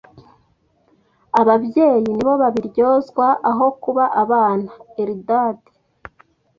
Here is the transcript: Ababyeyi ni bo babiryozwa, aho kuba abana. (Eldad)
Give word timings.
Ababyeyi 1.41 1.99
ni 2.05 2.13
bo 2.25 2.33
babiryozwa, 2.41 3.27
aho 3.49 3.65
kuba 3.81 4.05
abana. 4.21 4.71
(Eldad) 5.03 5.59